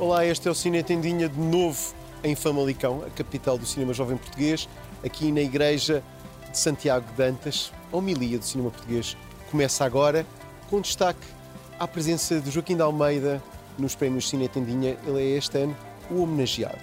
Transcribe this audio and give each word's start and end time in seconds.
Olá, 0.00 0.24
este 0.24 0.48
é 0.48 0.50
o 0.50 0.54
Cine 0.54 0.82
Tendinha 0.82 1.28
de 1.28 1.38
novo 1.38 1.94
em 2.24 2.34
Famalicão, 2.34 3.04
a 3.06 3.10
capital 3.10 3.58
do 3.58 3.66
cinema 3.66 3.92
jovem 3.92 4.16
português, 4.16 4.66
aqui 5.04 5.30
na 5.30 5.42
igreja 5.42 6.02
de 6.50 6.58
Santiago 6.58 7.06
de 7.10 7.12
Dantas. 7.18 7.70
A 7.92 7.96
homilia 7.98 8.38
do 8.38 8.44
cinema 8.46 8.70
português 8.70 9.14
começa 9.50 9.84
agora, 9.84 10.24
com 10.70 10.80
destaque 10.80 11.20
à 11.78 11.86
presença 11.86 12.40
de 12.40 12.50
Joaquim 12.50 12.76
de 12.76 12.82
Almeida 12.82 13.42
nos 13.78 13.94
prémios 13.94 14.26
Cine 14.26 14.48
Tendinha. 14.48 14.96
Ele 15.06 15.20
é 15.20 15.36
este 15.36 15.58
ano 15.58 15.76
o 16.10 16.22
homenageado. 16.22 16.78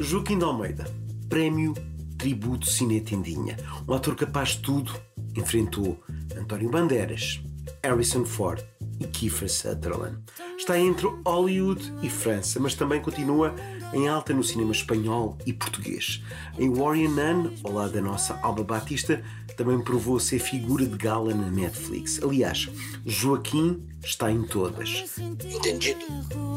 Joaquim 0.00 0.38
de 0.38 0.44
Almeida, 0.44 0.86
Prémio 1.28 1.74
Tributo 2.18 2.68
Cine 2.68 3.00
Tendinha. 3.00 3.56
Um 3.88 3.94
ator 3.94 4.16
capaz 4.16 4.50
de 4.50 4.58
tudo, 4.58 4.92
enfrentou 5.36 6.02
António 6.36 6.68
Bandeiras, 6.68 7.40
Harrison 7.82 8.24
Ford 8.24 8.62
e 9.00 9.06
Kiefer 9.06 9.48
Sutherland. 9.48 10.18
Está 10.58 10.78
entre 10.78 11.06
Hollywood 11.24 11.94
e 12.02 12.10
França, 12.10 12.58
mas 12.58 12.74
também 12.74 13.00
continua 13.00 13.54
em 13.94 14.08
alta 14.08 14.34
no 14.34 14.42
cinema 14.42 14.72
espanhol 14.72 15.38
e 15.46 15.52
português. 15.52 16.22
Em 16.58 16.68
Warrior 16.68 17.10
Nun, 17.10 17.52
ao 17.64 17.72
lado 17.72 17.92
da 17.92 18.00
nossa 18.02 18.38
Alba 18.42 18.64
Batista, 18.64 19.22
também 19.58 19.80
provou 19.80 20.20
ser 20.20 20.38
figura 20.38 20.86
de 20.86 20.96
gala 20.96 21.34
na 21.34 21.50
Netflix. 21.50 22.22
Aliás, 22.22 22.68
Joaquim 23.04 23.82
está 24.04 24.30
em 24.30 24.44
todas. 24.44 25.18
Entendido. 25.18 25.98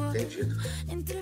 Entendido. 0.08 0.56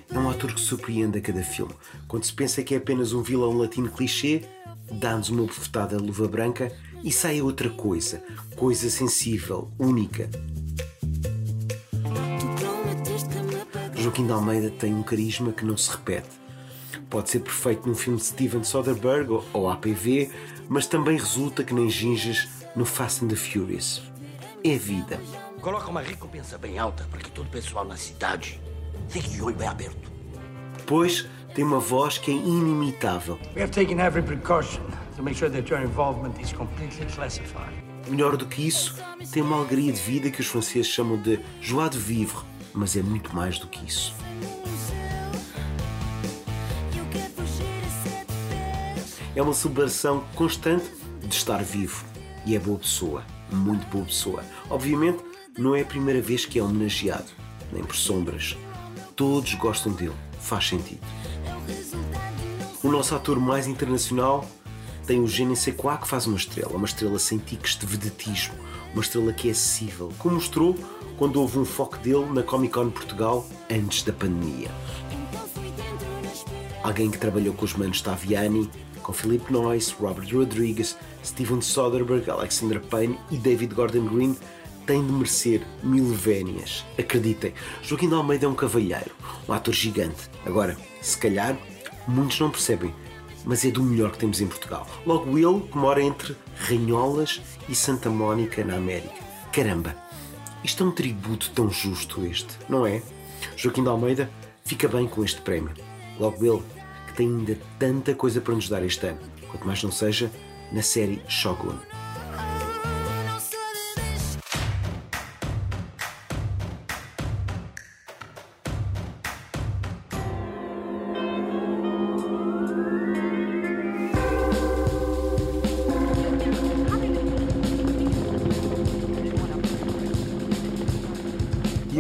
É 0.10 0.20
um 0.20 0.30
ator 0.30 0.54
que 0.54 0.60
surpreende 0.60 1.18
a 1.18 1.22
cada 1.22 1.42
filme. 1.42 1.74
Quando 2.06 2.26
se 2.26 2.34
pensa 2.34 2.62
que 2.64 2.76
é 2.76 2.78
apenas 2.78 3.14
um 3.14 3.24
vilão 3.24 3.58
latino 3.58 3.90
clichê, 3.90 4.44
dá-nos 4.92 5.30
uma 5.30 5.44
bofetada 5.44 5.96
de 5.96 6.04
luva 6.04 6.28
branca 6.28 6.70
e 7.02 7.14
sai 7.14 7.42
outra 7.42 7.70
coisa, 7.70 8.22
coisa 8.58 8.90
sensível, 8.90 9.72
única. 9.80 10.30
Joaquim 13.96 14.26
de 14.26 14.34
Almeida 14.34 14.70
tem 14.70 14.94
um 14.94 15.02
carisma 15.02 15.54
que 15.54 15.64
não 15.64 15.78
se 15.78 15.92
repete. 15.92 16.28
Pode 17.10 17.32
ser 17.32 17.40
perfeito 17.40 17.88
num 17.88 17.96
filme 17.96 18.20
de 18.20 18.26
Steven 18.26 18.64
Soderbergh 18.64 19.44
ou 19.52 19.70
APV, 19.70 20.30
mas 20.68 20.86
também 20.86 21.18
resulta 21.18 21.64
que 21.64 21.74
nem 21.74 21.90
gingas 21.90 22.48
no 22.76 22.86
Fast 22.86 23.26
and 23.26 23.30
the 23.30 23.36
Furious. 23.36 24.04
É 24.64 24.78
vida. 24.78 25.20
Coloca 25.60 25.90
uma 25.90 26.02
recompensa 26.02 26.58
bem 26.58 26.78
alta 26.78 27.08
para 27.10 27.20
que 27.20 27.32
todo 27.32 27.48
o 27.48 27.50
pessoal 27.50 27.84
na 27.84 27.98
cidade 27.98 28.62
fique 29.10 29.30
de 29.30 29.42
olho 29.42 29.56
bem 29.56 29.68
aberto. 29.68 30.12
Depois 30.78 31.28
tem 31.56 31.66
uma 31.66 31.80
voz 31.80 32.20
que 32.20 32.30
é 32.30 32.34
inimitável. 32.36 33.40
We 33.56 33.64
have 33.64 33.72
taken 33.72 34.00
every 34.00 34.22
precaution 34.22 34.84
to 35.16 35.24
make 35.24 35.38
sure 35.38 35.52
that 35.52 35.70
your 35.72 35.82
involvement 35.82 36.40
is 36.40 36.54
completely 36.54 37.08
classified. 37.08 37.74
Melhor 38.08 38.38
do 38.38 38.46
que 38.46 38.68
isso, 38.68 38.96
tem 39.32 39.42
uma 39.42 39.58
alegria 39.58 39.92
de 39.92 40.00
vida 40.00 40.30
que 40.30 40.42
os 40.42 40.48
franceses 40.48 40.88
chamam 40.88 41.18
de 41.18 41.40
joie 41.60 41.90
de 41.90 41.98
vivre, 41.98 42.44
mas 42.74 42.96
é 42.96 43.02
muito 43.02 43.36
mais 43.36 43.58
do 43.58 43.68
que 43.68 43.86
isso. 43.86 44.14
É 49.36 49.42
uma 49.42 49.54
celebração 49.54 50.24
constante 50.36 50.90
de 51.22 51.34
estar 51.34 51.64
vivo 51.64 52.04
e 52.46 52.56
é 52.56 52.60
boa 52.60 52.80
pessoa, 52.80 53.24
muito 53.52 53.86
boa 53.88 54.06
pessoa. 54.06 54.44
Obviamente, 54.70 55.20
não 55.58 55.76
é 55.76 55.82
a 55.82 55.86
primeira 55.86 56.22
vez 56.22 56.46
que 56.46 56.58
é 56.58 56.64
homenageado, 56.64 57.30
nem 57.72 57.84
por 57.84 57.96
sombras. 57.96 58.58
Todos 59.16 59.54
gostam 59.54 59.92
dele, 59.94 60.16
faz 60.40 60.70
sentido. 60.70 61.02
O 62.82 62.90
nosso 62.90 63.14
ator 63.14 63.40
mais 63.40 63.68
internacional 63.68 64.48
tem 65.06 65.20
o 65.20 65.28
sais 65.28 65.76
quoi 65.76 65.98
que 65.98 66.08
faz 66.08 66.26
uma 66.26 66.38
estrela, 66.38 66.76
uma 66.76 66.86
estrela 66.86 67.20
sem 67.20 67.38
tiques 67.38 67.78
de 67.78 67.86
vedetismo, 67.86 68.56
uma 68.94 69.02
estrela 69.02 69.34
que 69.34 69.48
é 69.48 69.52
acessível, 69.52 70.12
como 70.18 70.36
mostrou 70.36 70.76
quando 71.18 71.42
houve 71.42 71.60
um 71.60 71.66
foco 71.66 71.98
dele 71.98 72.26
na 72.34 72.42
Comic 72.42 72.74
Con 72.74 72.90
Portugal 72.90 73.46
antes 73.70 74.04
da 74.04 74.14
pandemia. 74.14 74.72
Alguém 76.84 77.12
que 77.12 77.18
trabalhou 77.18 77.54
com 77.54 77.66
os 77.66 77.74
manos 77.74 78.02
Taviani, 78.02 78.70
com 79.02 79.12
Philip 79.12 79.52
Noyce, 79.52 79.94
Robert 80.00 80.34
Rodrigues, 80.34 80.98
Steven 81.24 81.62
Soderbergh, 81.62 82.30
Alexander 82.30 82.80
Payne 82.80 83.20
e 83.32 83.38
David 83.38 83.74
Gordon 83.74 84.06
Green 84.06 84.38
tem 84.86 85.06
de 85.06 85.12
merecer 85.12 85.62
mil 85.84 86.06
vénias. 86.06 86.86
Acreditem, 86.98 87.54
Joaquim 87.84 88.08
de 88.08 88.16
Almeida 88.16 88.46
é 88.46 88.50
um 88.50 88.56
cavalheiro, 88.56 89.12
um 89.48 89.54
ator 89.54 89.74
gigante. 89.74 90.30
Agora, 90.46 90.78
se 91.02 91.18
calhar, 91.18 91.58
muitos 92.08 92.40
não 92.40 92.50
percebem, 92.50 92.94
mas 93.46 93.64
é 93.64 93.72
do 93.72 93.84
melhor 93.84 94.12
que 94.12 94.18
temos 94.18 94.42
em 94.42 94.48
Portugal. 94.48 94.88
Logo 95.06 95.38
ele, 95.38 95.68
que 95.68 95.78
mora 95.78 96.02
entre 96.02 96.36
Ranholas 96.56 97.42
e 97.68 97.76
Santa 97.76 98.10
Mónica, 98.10 98.64
na 98.64 98.78
América. 98.78 99.14
Caramba, 99.52 99.96
isto 100.64 100.84
é 100.84 100.88
um 100.88 100.92
tributo 100.92 101.52
tão 101.52 101.70
justo 101.70 102.26
este, 102.26 102.58
não 102.68 102.86
é? 102.86 103.02
Joaquim 103.56 103.84
de 103.84 103.90
Almeida 103.90 104.30
fica 104.66 104.88
bem 104.88 105.08
com 105.08 105.24
este 105.24 105.42
prémio. 105.42 105.74
Logo 106.20 106.46
ele, 106.46 106.64
que 107.08 107.14
tem 107.14 107.28
ainda 107.28 107.58
tanta 107.78 108.14
coisa 108.14 108.42
para 108.42 108.54
nos 108.54 108.68
dar 108.68 108.84
este 108.84 109.08
ano, 109.08 109.20
quanto 109.50 109.66
mais 109.66 109.82
não 109.82 109.92
seja 109.92 110.30
na 110.72 110.82
série 110.82 111.22
Shogun. 111.28 111.78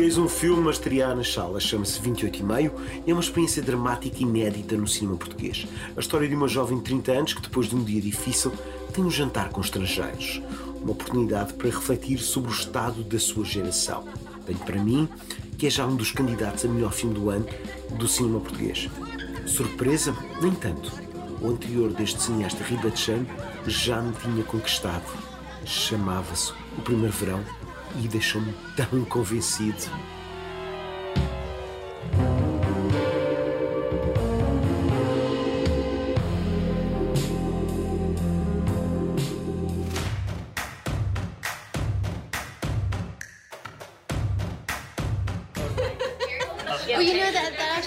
Eis 0.09 0.17
um 0.17 0.27
filme 0.27 0.67
a 0.67 0.71
estrear 0.71 1.15
nas 1.15 1.31
salas, 1.31 1.61
chama-se 1.61 2.01
28 2.01 2.39
e 2.39 2.43
meio 2.43 2.73
e 3.05 3.11
é 3.11 3.13
uma 3.13 3.21
experiência 3.21 3.61
dramática 3.61 4.23
inédita 4.23 4.75
no 4.75 4.87
cinema 4.87 5.15
português. 5.15 5.67
A 5.95 5.99
história 5.99 6.27
de 6.27 6.33
uma 6.33 6.47
jovem 6.47 6.79
de 6.79 6.83
30 6.85 7.11
anos 7.11 7.33
que, 7.35 7.43
depois 7.43 7.67
de 7.67 7.75
um 7.75 7.83
dia 7.83 8.01
difícil, 8.01 8.51
tem 8.91 9.03
um 9.03 9.11
jantar 9.11 9.49
com 9.49 9.61
estrangeiros. 9.61 10.41
Uma 10.81 10.93
oportunidade 10.93 11.53
para 11.53 11.67
refletir 11.67 12.17
sobre 12.17 12.49
o 12.49 12.53
estado 12.55 13.03
da 13.03 13.19
sua 13.19 13.45
geração. 13.45 14.03
Tenho 14.47 14.57
para 14.57 14.83
mim 14.83 15.07
que 15.59 15.67
é 15.67 15.69
já 15.69 15.85
um 15.85 15.95
dos 15.95 16.11
candidatos 16.11 16.65
a 16.65 16.67
melhor 16.67 16.91
filme 16.91 17.13
do 17.13 17.29
ano 17.29 17.45
do 17.91 18.07
cinema 18.07 18.39
português. 18.39 18.89
Surpresa? 19.45 20.15
Nem 20.41 20.55
tanto. 20.55 20.91
O 21.39 21.49
anterior 21.49 21.91
deste 21.93 22.19
cineasta 22.19 22.63
Ribachano 22.63 23.27
já 23.67 24.01
me 24.01 24.13
tinha 24.13 24.43
conquistado. 24.43 25.05
Chamava-se 25.65 26.51
O 26.79 26.81
Primeiro 26.81 27.13
Verão 27.13 27.58
e 27.95 28.07
deixou-me 28.07 28.53
tão 28.75 29.03
convencido. 29.05 29.89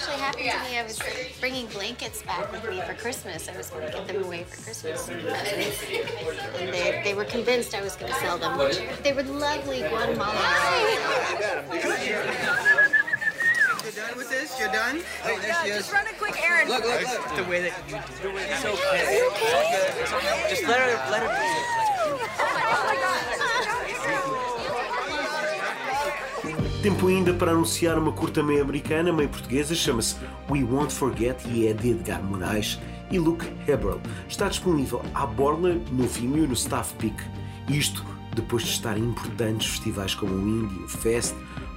Actually 0.03 0.21
happened 0.21 0.51
to 0.51 0.71
me. 0.71 0.77
I 0.77 0.83
was 0.83 0.99
bringing 1.39 1.65
blankets 1.67 2.21
back 2.23 2.51
with 2.51 2.69
me 2.69 2.81
for 2.81 2.93
Christmas. 2.93 3.47
I 3.47 3.55
was 3.57 3.69
going 3.69 3.85
to 3.85 3.91
get 3.91 4.07
them 4.07 4.23
away 4.23 4.43
for 4.43 4.61
Christmas, 4.63 5.07
and 5.07 5.21
they, 6.73 7.01
they 7.03 7.13
were 7.13 7.25
convinced 7.25 7.73
I 7.75 7.81
was 7.81 7.95
going 7.95 8.11
to 8.11 8.19
sell 8.19 8.37
them. 8.37 8.57
They 9.03 9.13
were 9.13 9.23
lovely 9.23 9.79
Guatemalan. 9.79 10.35
You're 13.83 13.91
done 14.07 14.17
with 14.17 14.29
this? 14.29 14.59
You're 14.59 14.71
done? 14.71 15.01
Oh, 15.23 15.39
there 15.39 15.55
she 15.63 15.69
is. 15.69 15.77
Just 15.77 15.93
run 15.93 16.07
a 16.07 16.13
quick 16.17 16.41
errand. 16.43 16.69
Look, 16.69 16.83
look, 16.83 17.01
look. 17.01 17.35
the 17.35 17.43
way 17.49 17.61
that 17.61 17.73
you 17.87 17.95
do 18.21 18.35
it. 18.37 18.49
It's 18.49 18.61
so 18.61 18.69
Are 18.69 19.13
you 19.13 19.29
okay? 19.31 20.49
Just 20.49 20.63
let 20.63 20.79
her, 20.79 21.11
let 21.11 21.23
her 21.23 21.82
Tempo 26.83 27.07
ainda 27.07 27.33
para 27.33 27.51
anunciar 27.51 27.97
uma 27.97 28.11
curta 28.11 28.43
meio 28.43 28.61
americana, 28.61 29.13
meio 29.13 29.29
portuguesa, 29.29 29.73
chama-se 29.73 30.17
We 30.49 30.65
Won't 30.65 30.93
Forget 30.93 31.37
e 31.47 31.65
é 31.65 31.73
de 31.73 31.91
Edgar 31.91 32.21
Moraes 32.21 32.77
e 33.09 33.17
Luke 33.17 33.45
Hebrel. 33.65 34.01
Está 34.27 34.49
disponível 34.49 35.01
à 35.15 35.25
borla 35.25 35.75
no 35.93 36.03
Vimeo 36.05 36.43
e 36.43 36.47
no 36.47 36.53
Staff 36.53 36.93
Peak. 36.95 37.15
Isto 37.69 38.03
depois 38.35 38.63
de 38.63 38.71
estar 38.71 38.97
em 38.97 39.05
importantes 39.05 39.65
festivais 39.65 40.13
como 40.13 40.33
o 40.33 40.41
Indie, 40.41 40.83
o 40.83 40.89
Fest 40.89 41.33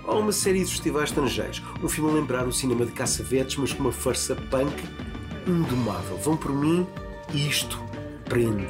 ou 0.09 0.19
uma 0.19 0.33
série 0.33 0.65
de 0.65 0.71
festivais 0.73 1.11
estrangeiros. 1.11 1.63
Um 1.81 1.89
filme 1.89 2.11
a 2.11 2.15
lembrar 2.15 2.49
o 2.49 2.53
cinema 2.53 2.85
de 2.85 2.91
caçavetes, 2.91 3.57
mas 3.59 3.73
com 3.73 3.85
uma 3.85 3.93
farsa 3.93 4.35
punk 4.35 4.75
indomável. 5.47 6.17
Vão 6.17 6.37
por 6.37 6.53
mim, 6.53 6.85
isto 7.33 7.81
prende. 8.25 8.67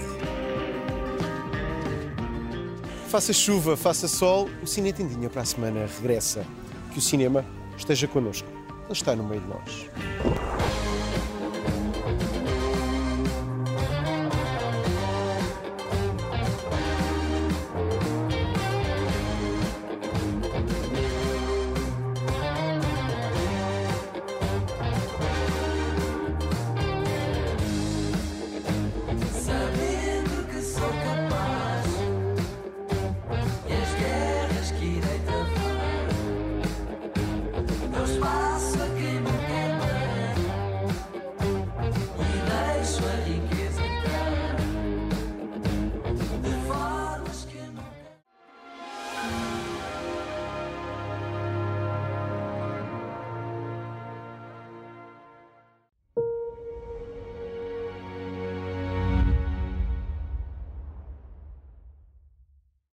Faça 3.09 3.33
chuva, 3.33 3.77
faça 3.77 4.09
sol, 4.09 4.49
o 4.63 4.67
Cine 4.67 4.93
Tendinha 4.93 5.31
para 5.31 5.43
a 5.43 5.45
semana 5.45 5.87
regressa. 5.87 6.45
Que 6.93 6.99
o 6.99 7.03
cinema 7.03 7.45
esteja 7.77 8.09
connosco. 8.09 8.49
Ele 8.85 8.93
está 8.93 9.15
no 9.15 9.25
meio 9.25 9.41
de 9.41 9.49
nós. 9.49 10.06